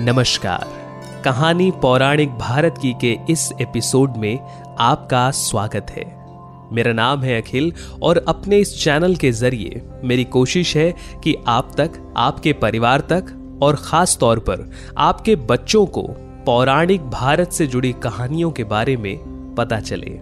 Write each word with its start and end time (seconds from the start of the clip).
नमस्कार। 0.00 0.66
कहानी 1.24 1.70
पौराणिक 1.70 2.30
भारत 2.30 2.74
की 2.82 2.94
के 3.00 3.18
इस 3.30 3.52
एपिसोड 3.60 4.16
में 4.16 4.38
आपका 4.78 5.30
स्वागत 5.30 5.86
है। 5.90 6.26
मेरा 6.72 6.92
नाम 6.92 7.22
है 7.22 7.40
अखिल 7.40 7.72
और 8.02 8.24
अपने 8.28 8.56
इस 8.56 8.84
चैनल 8.84 9.16
के 9.16 9.32
ज़रिए 9.32 9.82
मेरी 10.04 10.24
कोशिश 10.24 10.76
है 10.76 10.94
कि 11.24 11.36
आप 11.46 11.70
तक, 11.76 12.14
आपके 12.16 12.52
परिवार 12.52 13.00
तक 13.00 13.58
और 13.62 13.76
खास 13.76 14.16
तौर 14.16 14.38
पर 14.38 14.70
आपके 14.98 15.36
बच्चों 15.36 15.86
को 15.86 16.02
पौराणिक 16.46 17.10
भारत 17.10 17.52
से 17.52 17.66
जुड़ी 17.66 17.92
कहानियों 17.92 18.50
के 18.50 18.64
बारे 18.64 18.96
में 18.96 19.18
पता 19.54 19.80
चले। 19.80 20.18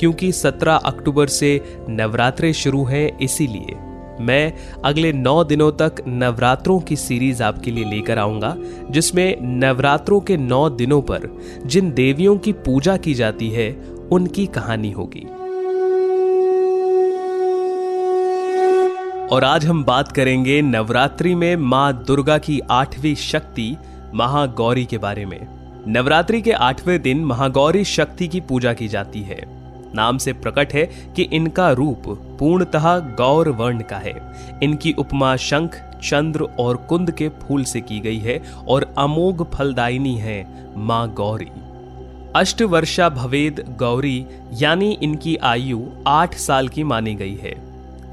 क्योंकि 0.00 0.32
17 0.32 0.74
अक्टूबर 0.74 1.26
से 1.26 1.78
नवरात्रे 1.88 2.52
शुरू 2.52 2.84
हैं 2.84 3.18
इसीलिए 3.18 3.91
मैं 4.20 4.52
अगले 4.84 5.12
नौ 5.12 5.44
दिनों 5.44 5.72
तक 5.72 5.94
नवरात्रों 6.08 6.80
की 6.80 6.96
सीरीज़ 6.96 7.42
आपके 7.42 7.70
लिए 7.70 7.84
लेकर 7.84 8.18
आऊँगा, 8.18 8.56
जिसमें 8.90 9.36
नवरात्रों 9.42 10.20
के 10.20 10.36
नौ 10.36 10.70
दिनों 10.70 11.02
पर 11.02 11.40
जिन 11.66 11.92
देवियों 11.92 12.38
की 12.38 12.52
पूजा 12.52 12.96
की 12.96 13.14
जाती 13.14 13.50
है, 13.50 13.72
उनकी 14.12 14.46
कहानी 14.46 14.90
होगी। 14.90 15.26
और 19.28 19.44
आज 19.44 19.66
हम 19.66 19.84
बात 19.84 20.12
करेंगे 20.12 20.62
नवरात्रि 20.62 21.34
में 21.34 21.56
माँ 21.56 22.04
दुर्गा 22.06 22.38
की 22.38 22.60
आठवीं 22.70 23.14
शक्ति, 23.14 23.76
महागौरी 24.14 24.84
के 24.84 24.98
बारे 24.98 25.24
में। 25.26 25.46
नवरात्रि 25.88 26.42
के 26.42 26.52
आठवें 26.52 27.02
दिन 27.02 27.24
महागौरी 27.24 27.84
शक्ति 27.84 28.28
की 28.28 28.40
पूजा 28.40 28.72
की 28.72 28.88
जाती 28.88 29.20
है। 29.20 29.61
नाम 29.94 30.18
से 30.18 30.32
प्रकट 30.32 30.72
है 30.74 30.84
कि 31.16 31.22
इनका 31.22 31.70
रूप 31.70 32.02
पूर्णतः 32.38 32.98
गौर 33.16 33.48
वर्ण 33.48 33.82
का 33.82 33.96
है। 33.96 34.14
इनकी 34.62 34.92
उपमा 34.92 35.34
शंख, 35.36 35.80
चंद्र 36.02 36.48
और 36.58 36.76
कुंद 36.88 37.10
के 37.10 37.28
फूल 37.40 37.64
से 37.64 37.80
की 37.80 38.00
गई 38.00 38.18
है 38.18 38.40
और 38.68 38.94
अमोघ 38.98 39.42
फलदायिनी 39.44 40.14
है 40.16 40.44
माँ 40.76 41.08
गौरी। 41.12 41.50
अष्ट 42.36 42.62
वर्षा 42.62 43.08
भवेद 43.08 43.64
गौरी 43.78 44.24
यानी 44.52 44.92
इनकी 45.02 45.36
आयु 45.36 45.82
आठ 46.06 46.34
साल 46.34 46.68
की 46.68 46.84
मानी 46.84 47.14
गई 47.14 47.34
है। 47.34 47.54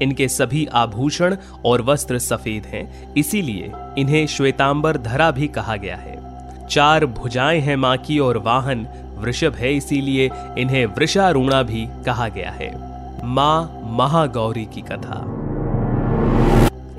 इनके 0.02 0.28
सभी 0.28 0.66
आभूषण 0.66 1.36
और 1.64 1.82
वस्त्र 1.82 2.18
सफ़ेद 2.18 2.66
हैं, 2.66 3.14
इसीलिए 3.14 3.72
इन्हें 3.98 4.26
श्वेतांबर 4.26 4.96
धरा 4.96 5.30
भी 5.30 5.48
कहा 5.48 5.76
गया 5.76 5.96
है। 5.96 6.18
चार 6.68 7.06
भुजाएँ 7.06 7.60
हैं 7.60 7.76
माँ 7.76 7.96
की 7.96 8.18
और 8.18 8.38
वाहन 8.38 8.86
वृषभ 9.20 9.54
है, 9.54 9.74
इसीलिए 9.76 10.30
इन्हें 10.58 10.86
वृषारूणा 10.86 11.62
भी 11.62 11.86
कहा 12.06 12.28
गया 12.28 12.50
है। 12.50 12.70
माँ 13.24 13.80
महागौरी 13.90 14.64
की 14.64 14.82
कथा। 14.82 15.36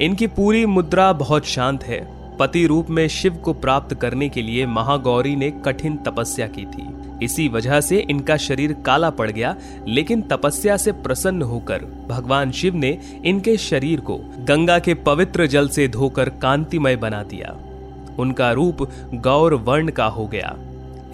इनकी 0.01 0.27
पूरी 0.27 0.65
मुद्रा 0.65 1.13
बहुत 1.13 1.45
शांत 1.45 1.83
है। 1.83 2.21
पति 2.37 2.65
रूप 2.67 2.89
में 2.89 3.07
शिव 3.07 3.33
को 3.33 3.53
प्राप्त 3.53 3.93
करने 3.93 4.29
के 4.29 4.41
लिए 4.41 4.65
महागौरी 4.65 5.35
ने 5.35 5.49
कठिन 5.65 5.97
तपस्या 5.97 6.47
की 6.47 6.65
थी। 6.65 6.87
इसी 7.23 7.47
वजह 7.49 7.81
से 7.81 7.97
इनका 8.09 8.37
शरीर 8.37 8.73
काला 8.85 9.09
पड़ 9.09 9.31
गया, 9.31 9.55
लेकिन 9.87 10.21
तपस्या 10.21 10.77
से 10.77 10.91
प्रसन्न 10.91 11.41
होकर 11.41 11.85
भगवान 12.09 12.51
शिव 12.51 12.75
ने 12.75 12.97
इनके 13.25 13.57
शरीर 13.57 13.99
को 13.99 14.17
गंगा 14.39 14.79
के 14.79 14.93
पवित्र 14.93 15.47
जल 15.47 15.67
से 15.67 15.87
धोकर 15.87 16.29
कांतिमय 16.29 16.95
बना 16.95 17.23
दिया। 17.23 17.55
उनका 18.19 18.51
रूप 18.51 18.77
गौर 19.13 19.53
वर्ण 19.53 19.91
का 19.91 20.05
हो 20.05 20.27
गया। 20.27 20.55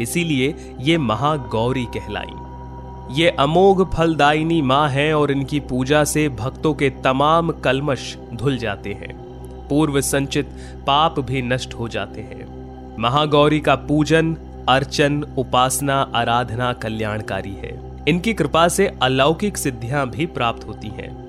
इसीलिए 0.01 0.75
ये 0.79 0.97
महागौरी 0.97 1.85
कहलाई। 1.85 3.15
ये 3.15 3.29
अमोघ 3.29 3.93
फलदायिनी 3.93 4.61
माँ 4.61 4.89
है 4.89 5.13
और 5.13 5.31
इनकी 5.31 5.59
पूजा 5.59 6.03
से 6.03 6.29
भक्तों 6.29 6.73
के 6.73 6.89
तमाम 6.89 7.51
कलमश 7.51 8.17
धुल 8.33 8.57
जाते 8.57 8.93
हैं। 8.93 9.15
पूर्व 9.67 10.01
संचित 10.01 10.49
पाप 10.87 11.19
भी 11.19 11.41
नष्ट 11.41 11.73
हो 11.73 11.87
जाते 11.87 12.21
हैं। 12.21 12.97
महागौरी 12.99 13.59
का 13.59 13.75
पूजन, 13.75 14.35
अर्चन, 14.69 15.23
उपासना, 15.37 16.11
आराधना 16.15 16.73
कल्याणकारी 16.73 17.53
है। 17.53 18.03
इनकी 18.07 18.33
कृपा 18.33 18.67
से 18.67 18.87
अलौकिक 19.01 19.57
सिद्धियाँ 19.57 20.09
भी 20.09 20.25
प्राप्त 20.25 20.67
होती 20.67 20.87
हैं। 20.87 21.27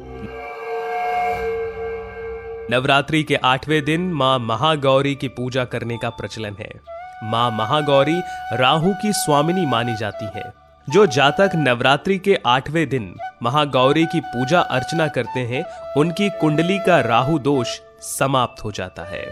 नवरात्रि 2.71 3.23
के 3.23 3.35
आठवें 3.35 3.85
दिन 3.85 4.13
माँ 4.13 4.39
महागौरी 4.39 5.15
की 5.15 5.29
पूजा 5.29 5.65
करने 5.65 5.97
का 5.97 6.11
प्रचलन 6.11 6.57
है। 6.61 6.98
माँ 7.25 7.51
महागौरी 7.51 8.21
राहु 8.53 8.93
की 9.03 9.13
स्वामिनी 9.13 9.67
मानी 9.67 9.97
जाती 9.97 10.27
है, 10.35 10.53
जो 10.89 11.07
जातक 11.07 11.51
नवरात्रि 11.55 12.19
के 12.19 12.39
आठवें 12.47 12.89
दिन 12.89 13.15
महागौरी 13.43 14.07
की 14.07 14.21
पूजा 14.21 14.61
अर्चना 14.61 15.09
करते 15.09 15.41
हैं, 15.41 15.65
उनकी 15.97 16.31
कुंडली 16.31 16.79
का 16.79 17.01
राहु 17.01 17.39
दोष 17.39 17.81
समाप्त 18.01 18.65
हो 18.65 18.73
जाता 18.73 19.03
है। 19.03 19.25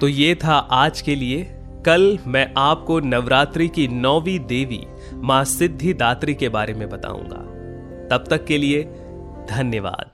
तो 0.00 0.08
ये 0.08 0.34
था 0.34 0.56
आज 0.56 1.00
के 1.00 1.14
लिए। 1.14 1.52
कल 1.86 2.18
मैं 2.26 2.54
आपको 2.58 3.00
नवरात्रि 3.00 3.68
की 3.68 3.88
नौवीं 3.88 4.38
देवी 4.38 4.86
माँ 5.14 5.44
सिद्धि 5.44 5.94
दात्री 5.94 6.34
के 6.34 6.48
बारे 6.48 6.74
में 6.74 6.88
बताऊँगा। 6.90 7.42
तब 8.08 8.24
तक 8.30 8.44
के 8.44 8.58
लिए 8.58 8.82
धन्यवाद। 9.50 10.10